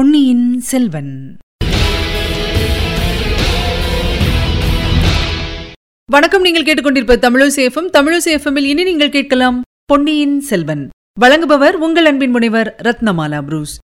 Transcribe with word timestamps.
பொன்னியின் 0.00 0.60
செல்வன். 0.60 1.36
வணக்கம் 6.10 6.42
நீங்கள் 6.42 6.62
கேட்டுக்கொண்டிருப்ப 6.62 7.16
தமிழசேஃபம் 7.16 7.90
தமிழசேஃபமில் 7.92 8.64
இனி 8.64 8.82
நீங்கள் 8.82 9.10
கேட்கலாம் 9.10 9.62
பொன்னியின் 9.84 10.40
செல்வன். 10.40 10.88
வழங்குபவர் 11.20 11.72
உங்கள் 11.72 12.04
அன்பின் 12.04 12.30
முனைவர் 12.30 12.76
ரத்னமாலா 12.82 13.42
புரூஸ். 13.42 13.78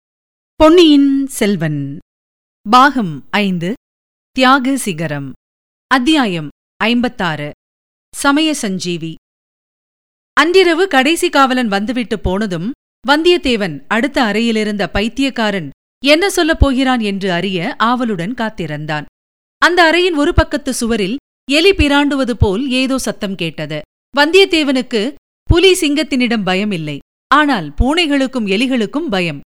பொன்னியின் 0.55 1.27
செல்வன். 1.27 1.99
பாகம் 2.71 3.27
ஐந்து 3.31 3.75
தியாக 4.31 4.77
சிகரம். 4.77 5.33
அத்தியாயம் 5.87 6.49
ஐம்பத்தாறு 6.77 7.51
சமய 8.17 8.55
சஞ்சீவி. 8.55 9.15
அன்றிரவு 10.33 10.89
கடைசி 10.89 11.31
காவலன் 11.31 11.69
வந்துவிட்டு 11.69 12.21
போனதும் 12.21 12.71
வந்தியத்தேவன் 13.09 13.85
அடுத்த 13.89 14.23
அறையிலிருந்த 14.23 14.91
பைத்தியக்காரன் 14.91 15.71
என்ன 16.03 16.31
சொல்லப் 16.31 16.61
போகிறான் 16.61 17.01
என்று 17.01 17.33
அறிய 17.33 17.75
ஆவலுடன் 17.79 18.35
காத்திருந்தான். 18.35 19.05
அந்த 19.63 19.81
அறையின் 19.91 20.17
ஒரு 20.17 20.33
பக்கத்து 20.35 20.75
சுவரில் 20.75 21.17
எலி 21.51 21.71
பிராண்டுவது 21.71 22.35
போல் 22.39 22.71
ஏதோ 22.71 22.99
சத்தம் 22.99 23.35
கேட்டது. 23.35 23.79
வந்தியத்தேவனுக்கு 24.17 25.03
புலி 25.49 25.71
சிங்கத்தினிடம் 25.81 26.47
பயமில்லை. 26.47 26.99
ஆனால் 27.31 27.69
பூனைகளுக்கும் 27.71 28.49
எலிகளுக்கும் 28.55 29.09
பயம். 29.09 29.41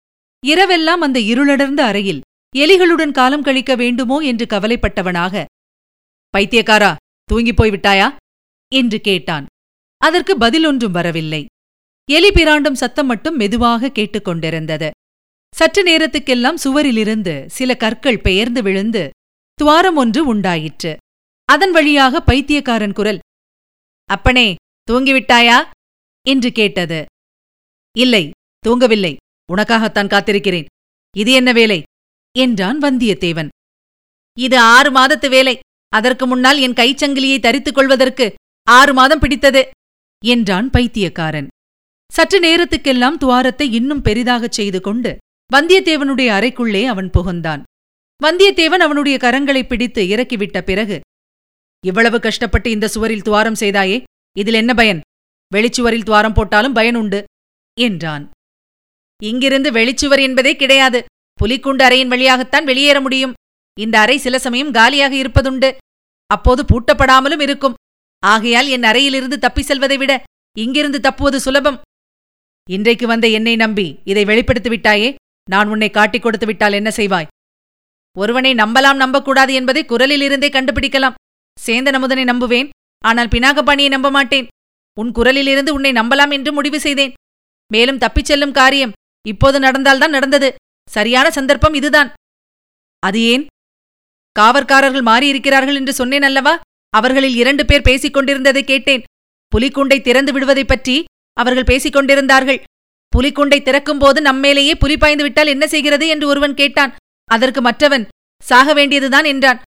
இரவெல்லாம் 0.47 1.03
அந்த 1.07 1.19
இருளடர்ந்த 1.21 1.81
அறையில் 1.81 2.21
எலிகளுடன் 2.57 3.11
காலம் 3.11 3.43
கழிக்க 3.43 3.73
வேண்டுமோ 3.75 4.19
என்று 4.19 4.47
கவலைப்பட்டவனாக 4.51 5.45
பைத்தியக்காரா 6.35 6.93
தூங்கிப் 7.25 7.59
போய்விட்டாயா 7.63 8.09
என்று 8.73 9.01
கேட்டான். 9.01 9.47
அதற்கு 10.01 10.37
பதில் 10.37 10.65
ஒன்றும் 10.65 10.93
வரவில்லை. 10.93 11.43
எலி 12.09 12.29
பிராண்டும் 12.29 12.81
சத்தம் 12.83 13.07
மட்டும் 13.07 13.37
மெதுவாக 13.37 13.91
கேட்டுக்கொண்டிருந்தது 13.99 14.91
சற்று 15.55 15.83
நேரத்துக்கெல்லாம் 15.83 16.61
சுவரிலிருந்து 16.65 17.47
சில 17.47 17.75
கற்கள் 17.75 18.21
பெயர்ந்து 18.21 18.63
விழுந்து 18.63 19.11
துவாரம் 19.55 19.97
ஒன்று 19.97 20.27
உண்டாயிற்று. 20.27 20.97
அதன் 21.45 21.71
வழியாக 21.71 22.21
பைத்தியக்காரன் 22.21 22.93
குரல் 22.93 23.19
அப்பனே 24.11 24.55
தூங்கிவிட்டாயா? 24.91 25.59
என்று 26.27 26.53
கேட்டது. 26.53 27.05
இல்லை 27.97 28.31
தூங்கவில்லை. 28.67 29.17
உனக்காகத்தான் 29.53 30.11
காத்திருக்கிறேன். 30.15 30.65
இது 31.17 31.33
என்ன 31.33 31.53
வேலை? 31.53 31.83
என்றான் 32.39 32.79
வந்தியத்தேவன். 32.81 33.49
இது 34.39 34.59
ஆறு 34.59 34.91
மாதத்து 34.91 35.29
வேலை. 35.29 35.59
அதற்கு 35.89 36.27
முன்னால் 36.27 36.59
என் 36.59 36.73
கைச்சங்கிலியை 36.73 37.41
தரித்துக் 37.41 37.75
கொள்வதற்கு 37.75 38.35
ஆறு 38.69 38.95
மாதம் 38.95 39.19
பிடித்தது 39.19 39.71
என்றான் 40.25 40.71
பைத்தியக்காரன். 40.71 41.49
சற்று 42.13 42.41
நேரத்துக்கெல்லாம் 42.41 43.21
துவாரத்தை 43.21 43.73
இன்னும் 43.73 44.03
பெரிதாகச் 44.03 44.53
செய்து 44.53 44.81
கொண்டு 44.81 45.13
வந்தியத்தேவனுடைய 45.53 46.29
அறைக்குள்ளே 46.37 46.83
அவன் 46.87 47.11
புகுந்தான். 47.17 47.63
வந்தியத்தேவன் 48.23 48.85
அவனுடைய 48.87 49.17
கரங்களை 49.21 49.63
பிடித்து 49.67 50.03
இறக்கிவிட்ட 50.03 50.61
பிறகு 50.61 51.01
இவ்வளவு 51.87 52.21
கஷ்டப்பட்டு 52.21 52.69
இந்த 52.71 52.89
சுவரில் 52.89 53.23
துவாரம் 53.23 53.61
செய்தாயே 53.61 54.03
இதில் 54.39 54.55
என்ன 54.55 54.75
பயன்? 54.75 55.01
வெளிச்சுவரில் 55.55 56.07
துவாரம் 56.09 56.33
போட்டாலும் 56.33 56.73
பயன் 56.73 56.95
உண்டு 56.95 57.25
என்றான். 57.81 58.31
இங்கிருந்து 59.23 59.71
வெளிச்சுவர் 59.71 60.21
என்பதே 60.21 60.57
கிடையாது. 60.57 61.05
புலிக்குண்டு 61.41 61.83
அறையின் 61.89 62.13
வழியாகத்தான் 62.13 62.65
வெளியேற 62.65 63.01
முடியும். 63.01 63.33
இந்த 63.81 63.99
அறை 63.99 64.17
சில 64.19 64.39
சமயம் 64.39 64.71
காலியாக 64.71 65.15
இருப்பதுண்டு. 65.15 65.71
அப்போது 66.27 66.63
பூட்டப்படாமலும் 66.71 67.41
இருக்கும். 67.41 67.75
ஆகையால் 68.23 68.67
என் 68.67 68.83
அறையிலிருந்து 68.83 69.39
தப்பி 69.39 69.63
செல்வதை 69.63 69.97
விட 69.97 70.13
இங்கிருந்து 70.59 71.01
தப்புவது 71.01 71.41
சுலபம். 71.41 71.81
இன்றைக்கு 72.71 73.07
வந்த 73.07 73.29
என்னை 73.29 73.57
நம்பி 73.57 73.87
இதை 74.05 74.25
வெளிப்படுத்தி 74.25 74.71
விட்டாயே 74.71 75.15
நான் 75.51 75.69
உன்னை 75.69 75.91
காட்டிக் 75.91 76.23
கொடுத்து 76.23 76.47
விட்டால் 76.47 76.73
என்ன 76.73 76.93
செய்வாய்? 76.97 77.27
ஒருவனை 78.19 78.55
நம்பலாம் 78.55 78.97
நம்பக்கூடாது 78.97 79.53
என்பதை 79.53 79.85
குரலிலிருந்தே 79.85 80.49
கண்டுபிடிக்கலாம். 80.49 81.15
சேந்த 81.67 81.91
நமுதனை 81.91 82.25
நம்புவேன். 82.25 82.69
ஆனால் 83.05 83.29
பினாகபாணியை 83.29 83.89
நம்ப 83.89 84.11
மாட்டேன். 84.11 84.47
உன் 84.99 85.13
குரலிலிருந்து 85.13 85.75
உன்னை 85.75 85.93
நம்பலாம் 85.93 86.33
என்று 86.33 86.53
முடிவு 86.53 86.81
செய்தேன். 86.81 87.13
மேலும் 87.73 87.99
தப்பிச் 87.99 88.25
செல்லும் 88.25 88.53
காரியம் 88.53 88.93
இப்போது 89.27 89.59
நடந்தால்தான் 89.59 90.11
நடந்தது. 90.11 90.55
சரியான 90.91 91.31
சந்தர்ப்பம் 91.31 91.75
இதுதான். 91.75 92.13
அது 92.99 93.21
ஏன்? 93.21 93.47
காவற்காரர்கள் 94.39 95.03
மாறியிருக்கிறார்கள் 95.03 95.75
என்று 95.75 95.93
சொன்னேன் 95.93 96.23
அல்லவா? 96.23 96.61
அவர்களில் 96.91 97.35
இரண்டு 97.35 97.67
பேர் 97.67 97.83
பேசிக் 97.83 98.13
கொண்டிருந்ததை 98.13 98.65
கேட்டேன். 98.65 99.03
புலிக்குண்டை 99.57 100.01
திறந்து 100.01 100.33
விடுவதைப் 100.33 100.69
பற்றி 100.69 101.05
அவர்கள் 101.33 101.65
பேசிக் 101.65 101.93
கொண்டிருந்தார்கள். 101.93 102.63
புலிக்குண்டை 103.15 103.63
திறக்கும்போது 103.63 104.21
நம்மேலேயே 104.23 104.75
புலி 104.75 104.97
பாய்ந்து 104.97 105.23
விட்டால் 105.23 105.47
என்ன 105.47 105.67
செய்கிறது 105.67 106.09
என்று 106.09 106.27
ஒருவன் 106.27 106.55
கேட்டான். 106.55 106.97
அதற்கு 107.25 107.61
மற்றவன் 107.61 108.09
சாக 108.43 108.73
வேண்டியதுதான் 108.73 109.25
என்றான். 109.25 109.63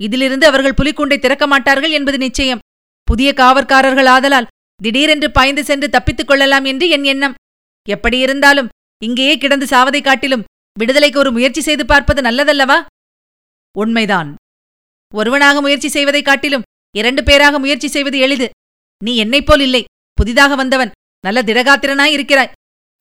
இதிலிருந்து 0.00 0.46
அவர்கள் 0.46 0.74
புலிக்குண்டை 0.82 1.18
திறக்க 1.18 1.46
மாட்டார்கள் 1.46 1.90
என்பது 1.90 2.18
நிச்சயம். 2.18 2.58
புதிய 3.02 3.32
காவற்காரர்கள் 3.32 4.06
ஆதலால் 4.06 4.46
திடீரென்று 4.82 5.30
பாய்ந்து 5.30 5.64
சென்று 5.64 5.90
தப்பித்துக் 5.90 6.26
கொள்ளலாம் 6.26 6.64
என்று 6.64 6.88
என் 6.88 7.04
எண்ணம். 7.04 7.34
எப்படியிருந்தாலும் 7.88 8.68
இங்கேயே 9.02 9.38
கிடந்து 9.38 9.66
சாவதைக் 9.66 10.04
காட்டிலும் 10.04 10.44
விடுதலைக்கு 10.78 11.18
ஒரு 11.18 11.32
முயற்சி 11.32 11.60
செய்து 11.60 11.86
பார்ப்பது 11.86 12.22
நல்லதல்லவா? 12.22 12.86
உண்மைதான். 13.78 14.34
ஒருவனாக 15.14 15.60
முயற்சி 15.60 15.88
செய்வதைக் 15.88 16.24
காட்டிலும் 16.24 16.62
இரண்டு 16.96 17.22
பேராக 17.22 17.58
முயற்சி 17.58 17.88
செய்வது 17.88 18.18
எளிது. 18.18 18.50
நீ 19.04 19.16
என்னைப் 19.16 19.46
போல் 19.46 19.60
இல்லை. 19.60 19.84
புதிதாக 20.12 20.54
வந்தவன் 20.54 20.90
நல்ல 21.20 21.42
திடகாத்திரனாய் 21.42 22.12
இருக்கிறாய். 22.12 22.52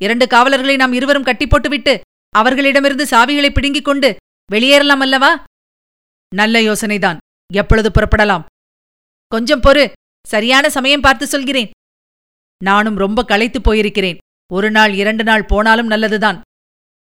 இரண்டு 0.01 0.27
காவலர்களை 0.27 0.75
நாம் 0.75 0.93
இருவரும் 0.93 1.23
கட்டிப்போட்டுவிட்டு 1.23 1.93
அவர்களிடமிருந்து 2.35 3.05
சாவிகளை 3.05 3.49
பிடுங்கிக் 3.51 3.85
கொண்டு 3.85 4.15
வெளியேறலாம் 4.51 5.03
அல்லவா? 5.05 5.43
நல்ல 6.35 6.59
யோசனைதான். 6.59 7.17
எப்பொழுது 7.53 7.89
புறப்படலாம்? 7.89 8.45
கொஞ்சம் 9.27 9.61
பொறு. 9.61 9.91
சரியான 10.27 10.69
சமயம் 10.69 11.01
பார்த்து 11.01 11.27
சொல்கிறேன். 11.27 11.69
நானும் 12.63 12.95
ரொம்ப 12.95 13.25
களைத்துப் 13.25 13.69
போயிருக்கிறேன். 13.69 14.17
ஒரு 14.53 14.71
நாள் 14.71 14.93
இரண்டு 14.93 15.23
நாள் 15.23 15.45
போனாலும் 15.45 15.87
நல்லதுதான். 15.87 16.41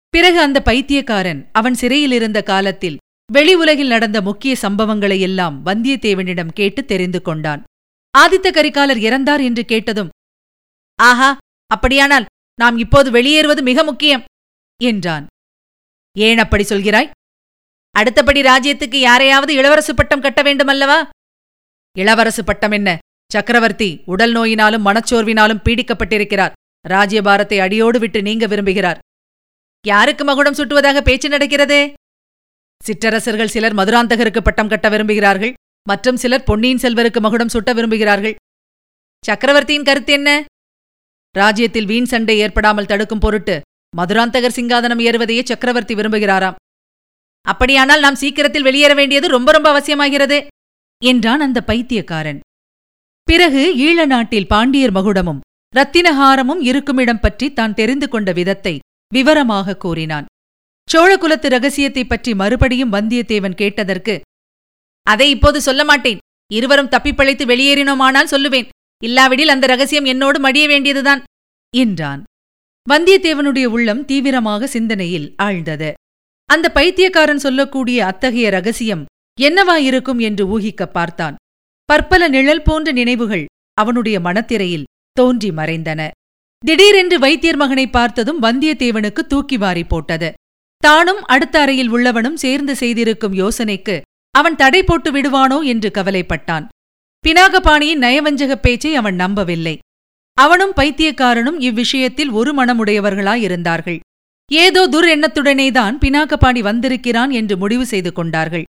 பிறகு 0.09 0.39
அந்த 0.39 0.61
பைத்தியக்காரன் 0.61 1.49
அவன் 1.51 1.73
சிறையில் 1.73 2.11
இருந்த 2.11 2.43
காலத்தில் 2.43 2.97
வெளி 3.31 3.53
உலகில் 3.53 3.87
நடந்த 3.87 4.21
முக்கிய 4.21 4.55
சம்பவங்களை 4.61 5.19
எல்லாம் 5.19 5.65
வந்தியத்தேவனிடம் 5.65 6.53
கேட்டு 6.53 6.85
தெரிந்து 6.85 7.21
கொண்டான். 7.21 7.63
ஆதித்த 8.17 8.47
கரிகாலர் 8.51 9.01
இறந்தார் 9.07 9.43
என்று 9.43 9.65
கேட்டதும் 9.65 10.09
ஆஹா! 10.99 11.37
அப்படியானால் 11.71 12.25
நாம் 12.61 12.77
இப்போது 12.77 13.11
வெளியேறுவது 13.11 13.61
மிக 13.61 13.83
முக்கியம் 13.83 14.23
என்றான். 14.83 15.25
ஏன் 16.17 16.37
அப்படி 16.37 16.63
சொல்கிறாய்? 16.63 17.09
அடுத்தபடி 17.91 18.41
ராஜ்யத்துக்கு 18.41 18.95
யாரையாவது 18.95 19.55
இளவரசு 19.55 19.93
பட்டம் 19.95 20.21
கட்ட 20.21 20.41
வேண்டுமல்லவா? 20.43 21.09
இளவரசு 21.97 22.41
பட்டம் 22.45 22.71
என்ன? 22.71 22.97
சக்கரவர்த்தி 23.33 24.01
உடல் 24.05 24.33
நோயினாலும் 24.33 24.85
மனச்சோர்வினாலும் 24.85 25.61
பீடிக்கப்பட்டிருக்கிறார். 25.65 26.51
ராஜ்யபாரத்தை 26.89 27.59
அடியோடு 27.59 27.99
விட்டு 27.99 28.21
நீங்க 28.21 28.47
விரும்புகிறார். 28.47 28.97
யாருக்கு 29.87 30.23
மகுடம் 30.23 30.53
சுட்டுவதாக 30.53 31.01
பேச்சு 31.01 31.29
நடக்கிறதே? 31.29 31.93
சிற்றரசர்கள் 32.83 33.47
சிலர் 33.47 33.75
மதுராந்தகருக்கு 33.75 34.41
பட்டம் 34.41 34.67
கட்ட 34.67 34.89
விரும்புகிறார்கள் 34.89 35.53
மற்றும் 35.83 36.17
சிலர் 36.17 36.43
பொன்னியின் 36.43 36.77
செல்வருக்கு 36.77 37.19
மகுடம் 37.19 37.49
சுட்ட 37.49 37.73
விரும்புகிறார்கள். 37.73 38.35
சக்கரவர்த்தியின் 39.25 39.83
கருத்து 39.83 40.13
என்ன? 40.13 40.45
ராஜ்யத்தில் 41.37 41.85
வீண் 41.85 42.05
சண்டை 42.05 42.37
ஏற்படாமல் 42.37 42.85
தடுக்கும் 42.85 43.19
பொருட்டு 43.19 43.61
மதுராந்தகர் 43.97 44.55
சிங்காதனம் 44.55 45.01
ஏறுவதையே 45.01 45.43
சக்கரவர்த்தி 45.43 45.93
விரும்புகிறாராம். 45.95 46.55
அப்படியானால் 47.41 47.99
நாம் 47.99 48.15
சீக்கிரத்தில் 48.15 48.61
வெளியேற 48.61 48.93
வேண்டியது 48.93 49.27
ரொம்ப 49.27 49.51
ரொம்ப 49.51 49.67
அவசியமாகிறது 49.73 50.47
என்றான் 51.05 51.39
அந்த 51.39 51.63
பைத்தியக்காரன். 51.63 52.39
பிறகு 53.23 53.61
ஈழ 53.77 54.05
நாட்டில் 54.05 54.47
பாண்டியர் 54.47 54.91
மகுடமும் 54.91 55.39
ரத்தினஹாரமும் 55.75 56.61
இருக்குமிடம் 56.61 57.19
பற்றி 57.19 57.53
தான் 57.53 57.73
தெரிந்து 57.73 58.09
கொண்ட 58.09 58.31
விதத்தை 58.31 58.79
விவரமாக 59.13 59.77
கூறினான். 59.77 60.25
சோழகுலத்து 60.93 61.47
ரகசியத்தைப் 61.47 62.09
பற்றி 62.09 62.35
மறுபடியும் 62.35 62.93
வந்தியத்தேவன் 62.93 63.55
கேட்டதற்கு 63.55 64.21
அதை 65.03 65.29
இப்போது 65.29 65.61
சொல்ல 65.61 65.83
மாட்டேன். 65.83 66.17
இருவரும் 66.53 66.89
தப்பிப்பழைத்து 66.89 67.45
வெளியேறினோமானால் 67.45 68.31
சொல்லுவேன். 68.31 68.67
இல்லாவிடில் 69.03 69.47
அந்த 69.47 69.67
ரகசியம் 69.67 70.05
என்னோடு 70.05 70.39
மடிய 70.39 70.67
வேண்டியதுதான். 70.67 71.23
என்றான். 71.77 72.23
வந்தியத்தேவனுடைய 72.89 73.65
உள்ளம் 73.65 74.05
தீவிரமாக 74.05 74.67
சிந்தனையில் 74.67 75.35
ஆழ்ந்தது. 75.37 75.93
அந்த 76.45 76.71
பைத்தியக்காரன் 76.71 77.39
சொல்லக்கூடிய 77.39 78.05
அத்தகைய 78.05 78.49
ரகசியம் 78.49 79.05
என்னவாயிருக்கும் 79.41 80.19
என்று 80.19 80.59
ஊகிக்கப் 80.59 80.93
பார்த்தான். 80.93 81.35
பற்பல 81.85 82.27
நிழல் 82.27 82.61
போன்ற 82.61 82.91
நினைவுகள் 82.91 83.45
அவனுடைய 83.73 84.19
மனத்திரையில் 84.19 84.83
தோன்றி 85.11 85.49
மறைந்தன. 85.51 86.09
திடீரென்று 86.65 87.19
வைத்தியர் 87.19 87.55
மகனை 87.55 87.89
பார்த்ததும் 87.89 88.41
வந்தியத்தேவனுக்கு 88.41 89.19
தூக்கி 89.19 89.57
வாரி 89.57 89.83
போட்டது. 89.83 90.33
தானும் 90.77 91.23
அடுத்த 91.23 91.59
அறையில் 91.59 91.91
உள்ளவனும் 91.91 92.33
சேர்ந்து 92.33 92.75
செய்திருக்கும் 92.75 93.33
யோசனைக்கு 93.33 94.01
அவன் 94.31 94.55
தடை 94.55 94.83
போட்டு 94.83 95.11
விடுவானோ 95.11 95.63
என்று 95.63 95.91
கவலைப்பட்டான். 95.93 96.67
பினாகபாணியின் 97.27 98.01
நயவஞ்சகப் 98.01 98.61
பேச்சை 98.61 98.95
அவன் 98.95 99.15
நம்பவில்லை. 99.15 99.77
அவனும் 100.37 100.73
பைத்தியக்காரனும் 100.75 101.59
இவ்விஷயத்தில் 101.59 102.31
ஒரு 102.31 102.51
மனமுடையவர்களாயிருந்தார்கள் 102.53 103.99
ஏதோ 104.51 104.81
துர் 104.87 105.07
எண்ணத்துடனேதான் 105.07 105.95
பினாக்கபாணி 105.97 106.59
வந்திருக்கிறான் 106.59 107.31
என்று 107.31 107.57
முடிவு 107.57 107.85
செய்து 107.85 108.11
கொண்டார்கள். 108.13 108.65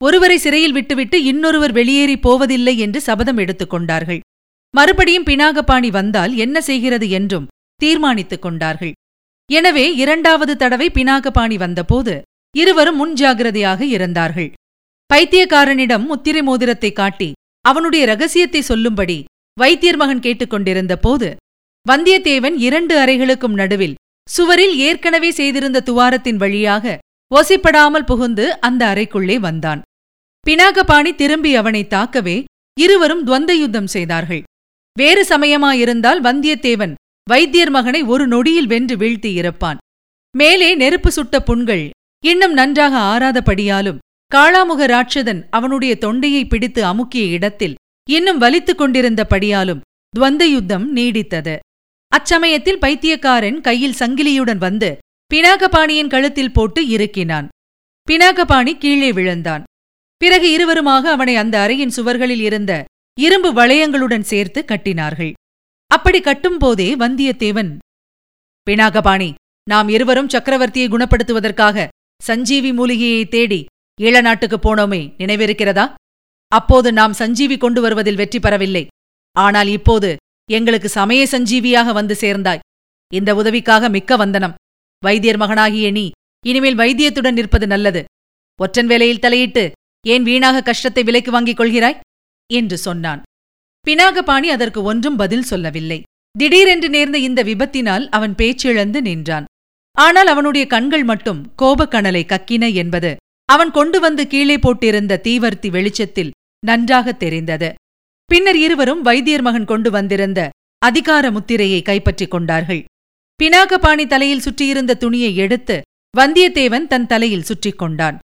ஒருவரை 0.00 0.38
சிறையில் 0.38 0.72
விட்டுவிட்டு 0.72 1.22
இன்னொருவர் 1.22 1.72
வெளியேறி 1.72 2.16
போவதில்லை 2.18 2.78
என்று 2.78 3.00
சபதம் 3.00 3.36
எடுத்துக் 3.36 3.70
கொண்டார்கள். 3.70 4.20
மறுபடியும் 4.74 5.24
பினாகபாணி 5.24 5.90
வந்தால் 5.90 6.32
என்ன 6.36 6.60
செய்கிறது 6.60 7.10
என்றும் 7.10 7.48
தீர்மானித்துக் 7.80 8.42
கொண்டார்கள். 8.42 8.92
எனவே 9.50 9.94
இரண்டாவது 9.94 10.56
தடவை 10.56 10.88
பினாகபாணி 10.94 11.56
வந்தபோது 11.58 12.14
இருவரும் 12.54 12.98
முன்ஜாகிரதையாக 13.02 13.80
இருந்தார்கள். 13.86 14.50
பைத்தியக்காரனிடம் 15.10 16.04
முத்திரை 16.06 16.42
மோதிரத்தை 16.42 16.92
காட்டி 16.92 17.28
அவனுடைய 17.64 18.06
ரகசியத்தை 18.06 18.60
சொல்லும்படி 18.62 19.18
வைத்தியர் 19.60 19.96
மகன் 19.96 20.24
கேட்டுக்கொண்டிருந்த 20.26 20.94
போது 20.96 21.28
வந்தியத்தேவன் 21.86 22.56
இரண்டு 22.66 22.94
அறைகளுக்கும் 23.02 23.56
நடுவில் 23.60 23.98
சுவரில் 24.28 24.74
ஏற்கனவே 24.78 25.30
செய்திருந்த 25.30 25.82
துவாரத்தின் 25.86 26.40
வழியாக 26.42 26.98
ஒசிப்படாமல் 27.30 28.08
புகுந்து 28.10 28.46
அந்த 28.60 28.82
அறைக்குள்ளே 28.92 29.36
வந்தான். 29.46 29.80
பினாகபாணி 30.46 31.10
திரும்பி 31.14 31.52
அவனை 31.54 31.82
தாக்கவே 31.90 32.36
இருவரும் 32.76 33.24
துவந்த 33.26 33.52
யுத்தம் 33.52 33.90
செய்தார்கள். 33.94 34.42
வேறு 34.96 35.22
சமயமாயிருந்தால் 35.28 36.20
வந்தியத்தேவன் 36.22 36.94
வைத்தியர் 37.30 37.70
மகனை 37.70 38.02
ஒரு 38.02 38.26
நொடியில் 38.26 38.66
வென்று 38.66 38.96
வீழ்த்தி 38.96 39.30
இறப்பான். 39.40 39.80
மேலே 40.34 40.70
நெருப்பு 40.74 41.10
சுட்ட 41.10 41.36
புண்கள் 41.40 41.84
இன்னும் 42.24 42.52
நன்றாக 42.52 42.94
ஆறாதபடியாலும் 43.12 44.00
காளாமுக 44.34 44.82
ராட்சதன் 44.94 45.42
அவனுடைய 45.50 45.92
தொண்டையை 45.96 46.42
பிடித்து 46.44 46.80
அமுக்கிய 46.84 47.26
இடத்தில் 47.36 47.77
இன்னும் 48.10 48.40
வலித்துக் 48.40 48.80
கொண்டிருந்தபடியாலும் 48.80 49.80
துவந்த 50.18 50.42
யுத்தம் 50.42 50.96
நீடித்தது. 50.96 51.56
அச்சமயத்தில் 52.16 52.78
பைத்தியக்காரன் 52.78 53.60
கையில் 53.60 53.94
சங்கிலியுடன் 53.98 54.56
வந்து 54.56 54.98
பினாகபாணியின் 55.34 56.08
கழுத்தில் 56.08 56.52
போட்டு 56.52 56.82
இறுக்கினான். 56.82 57.48
பினாகபாணி 58.10 58.78
கீழே 58.78 59.12
விழுந்தான். 59.12 59.62
பிறகு 60.16 60.46
இருவருமாக 60.48 61.10
அவனை 61.10 61.36
அந்த 61.36 61.68
அறையின் 61.68 61.90
சுவர்களில் 61.96 62.40
இருந்த 62.40 62.84
இரும்பு 63.20 63.52
வளையங்களுடன் 63.52 64.20
சேர்த்து 64.20 64.64
கட்டினார்கள். 64.68 65.32
அப்படி 65.86 66.20
கட்டும்போதே 66.20 66.88
வந்தியத்தேவன் 66.96 67.78
பினாகபாணி 68.70 69.34
நாம் 69.68 69.88
இருவரும் 69.88 70.28
சக்கரவர்த்தியை 70.28 70.88
குணப்படுத்துவதற்காக 70.88 71.88
சஞ்சீவி 72.22 72.72
மூலிகையை 72.72 73.28
தேடி 73.28 73.64
ஈழ 74.00 74.20
நாட்டுக்குப் 74.20 74.68
போனோமே 74.68 75.14
நினைவிருக்கிறதா? 75.18 75.94
அப்போது 76.52 76.88
நாம் 76.98 77.18
சஞ்சீவி 77.20 77.56
கொண்டு 77.64 77.80
வருவதில் 77.84 78.20
வெற்றி 78.20 78.38
பெறவில்லை. 78.40 78.84
ஆனால் 79.36 79.70
இப்போது 79.78 80.10
எங்களுக்கு 80.48 80.88
சமய 80.88 81.22
சஞ்சீவியாக 81.32 81.92
வந்து 81.92 82.14
சேர்ந்தாய். 82.14 82.62
இந்த 83.12 83.30
உதவிக்காக 83.34 83.88
மிக்க 83.96 84.16
வந்தனம். 84.16 84.56
வைத்தியர் 85.02 85.40
மகனாகிய 85.42 85.88
நீ 85.98 86.06
இனிமேல் 86.44 86.80
வைத்தியத்துடன் 86.80 87.38
நிற்பது 87.38 87.66
நல்லது. 87.66 88.00
ஒற்றன் 88.60 88.88
வேலையில் 88.90 89.24
தலையிட்டு 89.24 89.64
ஏன் 90.04 90.26
வீணாக 90.28 90.62
கஷ்டத்தை 90.62 91.02
விலைக்கு 91.08 91.30
வாங்கிக் 91.30 91.58
கொள்கிறாய்? 91.60 92.00
என்று 92.50 92.76
சொன்னான். 92.86 93.20
பினாகபாணி 93.86 94.48
அதற்கு 94.56 94.80
ஒன்றும் 94.82 95.16
பதில் 95.16 95.48
சொல்லவில்லை. 95.50 95.98
திடீரென்று 96.34 96.88
நேர்ந்த 96.88 97.18
இந்த 97.18 97.40
விபத்தினால் 97.42 98.04
அவன் 98.16 98.34
பேச்சிழந்து 98.40 99.00
நின்றான். 99.08 99.46
ஆனால் 99.96 100.28
அவனுடைய 100.32 100.64
கண்கள் 100.66 101.04
மட்டும் 101.04 101.40
கோபக்கணலை 101.62 102.22
கக்கின 102.32 102.64
என்பது 102.82 103.10
அவன் 103.48 103.70
கொண்டு 103.70 103.98
வந்து 104.00 104.22
கீழே 104.26 104.56
போட்டிருந்த 104.64 105.20
தீவர்த்தி 105.26 105.68
வெளிச்சத்தில் 105.76 106.34
நன்றாக 106.66 107.12
தெரிந்தது. 107.12 107.74
பின்னர் 108.24 108.56
இருவரும் 108.56 109.02
வைத்தியர் 109.02 109.42
மகன் 109.42 109.64
கொண்டு 109.64 109.90
வந்திருந்த 109.90 110.48
அதிகார 110.78 111.30
முத்திரையை 111.30 111.82
கைப்பற்றிக் 111.82 112.30
கொண்டார்கள். 112.30 112.84
பினாகபாணி 113.42 114.06
தலையில் 114.06 114.40
சுற்றியிருந்த 114.40 114.94
துணியை 114.94 115.36
எடுத்து 115.36 115.80
வந்தியத்தேவன் 116.16 116.86
தன் 116.86 117.06
தலையில் 117.06 117.42
சுற்றிக் 117.42 117.78
கொண்டான். 117.78 118.18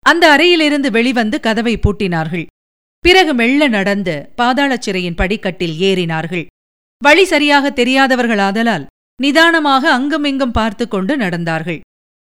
அந்த 0.00 0.30
அறையிலிருந்து 0.30 0.90
வெளிவந்து 0.90 1.40
கதவை 1.40 1.78
பூட்டினார்கள். 1.78 2.46
பிறகு 2.98 3.34
மெல்ல 3.34 3.68
நடந்து 3.68 4.30
பாதாளச் 4.36 4.80
சிறையின் 4.80 5.14
படிக்கட்டில் 5.14 5.80
ஏறினார்கள். 5.80 6.46
வழி 7.04 7.24
சரியாக 7.24 7.70
தெரியாதவர்களாதலால் 7.70 8.86
நிதானமாக 9.22 9.92
அங்குமிங்கும் 9.92 10.50
பார்த்து 10.50 10.88
கொண்டு 10.88 11.16
நடந்தார்கள். 11.16 11.80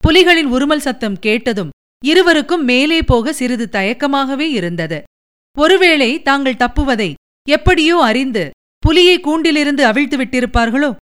புலிகளின் 0.08 0.50
உருமல் 0.52 0.86
சத்தம் 0.88 1.20
கேட்டதும் 1.20 1.70
இருவருக்கும் 2.06 2.64
மேலே 2.64 3.02
போக 3.02 3.34
சிறிது 3.34 3.68
தயக்கமாகவே 3.72 4.48
இருந்தது. 4.50 5.04
ஒருவேளை 5.56 6.22
தாங்கள் 6.22 6.56
தப்புவதை 6.56 7.14
எப்படியோ 7.50 8.04
அறிந்து 8.04 8.50
புலியை 8.80 9.20
கூண்டிலிருந்து 9.20 9.82
அவிழ்த்து 9.82 10.18
விட்டிருப்பார்களோ? 10.18 10.96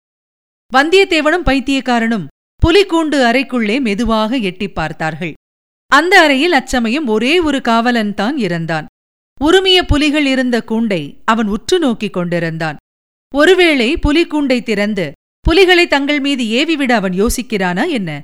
வந்தியத்தேவனும் 0.74 1.44
பைத்தியக்காரனும் 1.44 2.26
புலிகூண்டு 2.66 3.22
அறைக்குள்ளே 3.24 3.80
மெதுவாக 3.80 4.36
எட்டிப் 4.36 4.74
பார்த்தார்கள். 4.74 5.32
அந்த 5.86 6.20
அறையில் 6.20 6.52
அச்சமயம் 6.52 7.06
ஒரே 7.06 7.40
ஒரு 7.40 7.58
காவலன்தான் 7.58 8.36
இருந்தான் 8.36 8.86
உருமிய 9.40 9.82
புலிகள் 9.82 10.26
இருந்த 10.26 10.64
கூண்டை 10.66 11.18
அவன் 11.24 11.46
உற்று 11.46 11.78
நோக்கிக் 11.78 12.12
கொண்டிருந்தான். 12.12 12.76
ஒருவேளை 13.34 13.96
புலிக்கூண்டை 13.96 14.62
திறந்து 14.62 15.12
புலிகளை 15.40 15.86
தங்கள் 15.86 16.20
மீது 16.20 16.44
ஏவிவிட 16.44 16.92
அவன் 16.92 17.12
யோசிக்கிறானா 17.12 17.88
என்ன? 17.88 18.22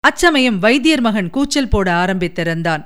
அச்சமயம் 0.00 0.58
வைத்தியர் 0.58 1.00
மகன் 1.00 1.30
கூச்சல் 1.30 1.68
போட 1.68 1.92
ஆரம்பித்திருந்தான். 1.92 2.82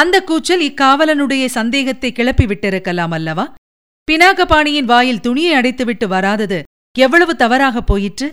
அந்த 0.00 0.22
கூச்சல் 0.22 0.60
இக்காவலனுடைய 0.60 1.46
சந்தேகத்தை 1.46 2.12
கிளப்பி 2.12 2.44
விட்டிருக்கலாம் 2.44 3.10
அல்லவா? 3.10 3.54
பினாகபாணியின் 4.12 4.84
வாயில் 4.84 5.20
துணியை 5.20 5.60
அடைத்துவிட்டு 5.60 6.06
வராதது 6.06 6.62
எவ்வளவு 6.98 7.36
தவறாகப் 7.36 7.86
போயிற்று? 7.86 8.32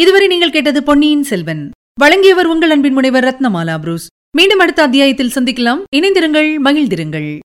இதுவரை 0.00 0.26
நீங்கள் 0.26 0.50
கேட்டது 0.50 0.82
பொன்னியின் 0.82 1.22
செல்வன். 1.22 1.70
வழங்கியவர் 2.00 2.46
உங்கள் 2.46 2.70
அன்பின் 2.70 2.92
முனைவர் 2.92 3.24
ரத்னமாலா 3.24 3.78
புரூஸ். 3.78 4.06
மீண்டும் 4.36 4.58
அடுத்த 4.58 4.82
அத்தியாயத்தில் 4.82 5.32
சந்திக்கலாம். 5.34 5.82
இணைந்திருங்கள் 5.96 6.50
மகிழ்ந்திருங்கள். 6.64 7.38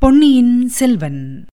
பொன்னியின் 0.00 0.68
செல்வன். 0.68 1.46